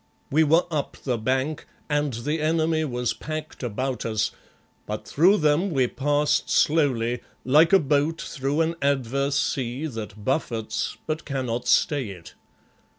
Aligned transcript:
We 0.31 0.43
were 0.43 0.63
up 0.71 0.97
the 1.03 1.19
bank 1.19 1.67
and 1.87 2.11
the 2.11 2.41
enemy 2.41 2.83
was 2.85 3.13
packed 3.13 3.61
about 3.61 4.03
us, 4.03 4.31
but 4.87 5.07
through 5.07 5.37
them 5.37 5.69
we 5.69 5.85
passed 5.85 6.49
slowly, 6.49 7.19
like 7.45 7.71
a 7.71 7.77
boat 7.77 8.19
through 8.19 8.61
an 8.61 8.75
adverse 8.81 9.35
sea 9.37 9.85
that 9.85 10.25
buffets 10.25 10.97
but 11.05 11.23
cannot 11.23 11.67
stay 11.67 12.07
it. 12.09 12.33